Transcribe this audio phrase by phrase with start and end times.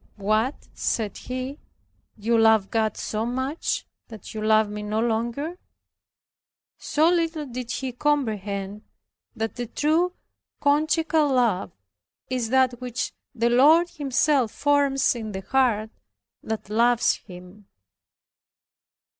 [0.17, 1.59] "What," said he,
[2.17, 5.59] "you love God so much, that you love me no longer."
[6.79, 8.81] So little did he comprehend
[9.35, 10.13] that the true
[10.59, 11.71] conjugal love
[12.31, 15.91] is that which the Lord Himself forms in the heart
[16.41, 17.67] that loves Him.